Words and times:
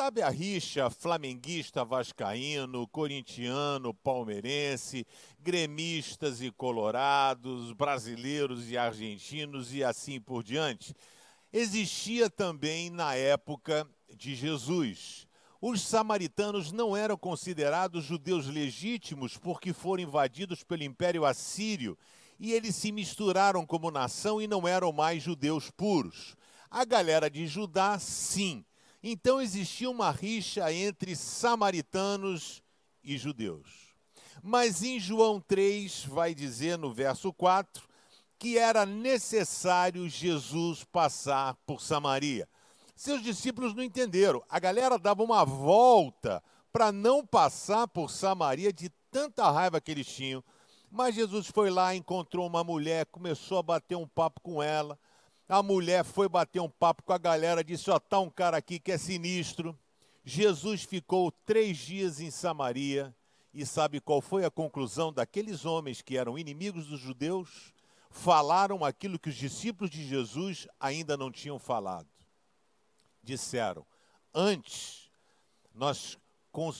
Sabe 0.00 0.22
a 0.22 0.30
rixa 0.30 0.88
flamenguista, 0.88 1.84
vascaíno, 1.84 2.88
corintiano, 2.88 3.92
palmeirense, 3.92 5.06
gremistas 5.38 6.40
e 6.40 6.50
colorados, 6.50 7.74
brasileiros 7.74 8.70
e 8.70 8.78
argentinos 8.78 9.74
e 9.74 9.84
assim 9.84 10.18
por 10.18 10.42
diante? 10.42 10.94
Existia 11.52 12.30
também 12.30 12.88
na 12.88 13.14
época 13.14 13.86
de 14.16 14.34
Jesus. 14.34 15.26
Os 15.60 15.82
samaritanos 15.82 16.72
não 16.72 16.96
eram 16.96 17.18
considerados 17.18 18.02
judeus 18.02 18.46
legítimos 18.46 19.36
porque 19.36 19.74
foram 19.74 20.04
invadidos 20.04 20.64
pelo 20.64 20.82
Império 20.82 21.26
Assírio 21.26 21.98
e 22.38 22.54
eles 22.54 22.74
se 22.74 22.90
misturaram 22.90 23.66
como 23.66 23.90
nação 23.90 24.40
e 24.40 24.48
não 24.48 24.66
eram 24.66 24.92
mais 24.92 25.22
judeus 25.22 25.70
puros. 25.70 26.34
A 26.70 26.86
galera 26.86 27.28
de 27.28 27.46
Judá, 27.46 27.98
sim 27.98 28.64
então 29.02 29.40
existia 29.40 29.88
uma 29.88 30.10
rixa 30.10 30.72
entre 30.72 31.16
samaritanos 31.16 32.62
e 33.02 33.16
judeus. 33.16 33.94
Mas 34.42 34.82
em 34.82 35.00
João 35.00 35.40
3 35.40 36.04
vai 36.04 36.34
dizer 36.34 36.78
no 36.78 36.92
verso 36.92 37.32
4 37.32 37.88
que 38.38 38.56
era 38.56 38.86
necessário 38.86 40.08
Jesus 40.08 40.82
passar 40.84 41.54
por 41.66 41.80
Samaria. 41.80 42.48
Seus 42.96 43.22
discípulos 43.22 43.74
não 43.74 43.82
entenderam. 43.82 44.42
A 44.48 44.58
galera 44.58 44.98
dava 44.98 45.22
uma 45.22 45.44
volta 45.44 46.42
para 46.72 46.90
não 46.90 47.26
passar 47.26 47.86
por 47.88 48.10
Samaria 48.10 48.72
de 48.72 48.90
tanta 49.10 49.50
raiva 49.50 49.80
que 49.80 49.90
eles 49.90 50.06
tinham. 50.06 50.42
Mas 50.90 51.14
Jesus 51.14 51.46
foi 51.46 51.70
lá, 51.70 51.94
encontrou 51.94 52.46
uma 52.46 52.64
mulher, 52.64 53.06
começou 53.06 53.58
a 53.58 53.62
bater 53.62 53.96
um 53.96 54.08
papo 54.08 54.40
com 54.40 54.62
ela 54.62 54.98
a 55.50 55.64
mulher 55.64 56.04
foi 56.04 56.28
bater 56.28 56.60
um 56.60 56.68
papo 56.68 57.02
com 57.02 57.12
a 57.12 57.18
galera, 57.18 57.64
disse: 57.64 57.90
Ó, 57.90 57.96
oh, 57.96 58.00
tá 58.00 58.20
um 58.20 58.30
cara 58.30 58.56
aqui 58.56 58.78
que 58.78 58.92
é 58.92 58.96
sinistro. 58.96 59.76
Jesus 60.24 60.84
ficou 60.84 61.32
três 61.32 61.76
dias 61.76 62.20
em 62.20 62.30
Samaria 62.30 63.12
e 63.52 63.66
sabe 63.66 64.00
qual 64.00 64.20
foi 64.20 64.44
a 64.44 64.50
conclusão 64.50 65.12
daqueles 65.12 65.64
homens 65.64 66.00
que 66.00 66.16
eram 66.16 66.38
inimigos 66.38 66.86
dos 66.86 67.00
judeus? 67.00 67.74
Falaram 68.10 68.84
aquilo 68.84 69.18
que 69.18 69.28
os 69.28 69.34
discípulos 69.34 69.90
de 69.90 70.06
Jesus 70.06 70.68
ainda 70.78 71.16
não 71.16 71.32
tinham 71.32 71.58
falado. 71.58 72.08
Disseram: 73.20 73.84
Antes, 74.32 75.10
nós 75.74 76.16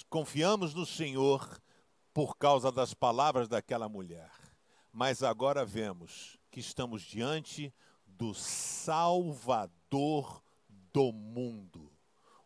confiamos 0.08 0.74
no 0.74 0.86
Senhor 0.86 1.60
por 2.14 2.36
causa 2.36 2.70
das 2.70 2.94
palavras 2.94 3.48
daquela 3.48 3.88
mulher, 3.88 4.30
mas 4.92 5.24
agora 5.24 5.64
vemos 5.64 6.38
que 6.52 6.60
estamos 6.60 7.02
diante 7.02 7.72
do 8.20 8.34
Salvador 8.34 9.72
do 10.92 11.10
mundo. 11.10 11.90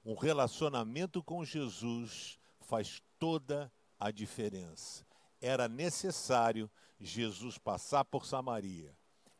Um 0.05 0.15
relacionamento 0.15 1.21
com 1.21 1.45
Jesus 1.45 2.39
faz 2.61 3.03
toda 3.19 3.73
a 3.99 4.13
diferença. 4.13 5.05
Era 5.41 5.67
necessário 5.67 6.71
Jesus 7.01 7.59
passar 7.59 8.05
por 8.05 8.25
Samaria. 8.25 8.97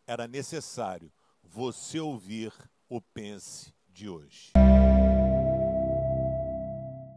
Era 0.09 0.27
necessário 0.27 1.13
você 1.41 2.01
ouvir 2.01 2.53
o 2.89 3.01
Pense 3.01 3.73
de 3.89 4.09
hoje. 4.09 4.51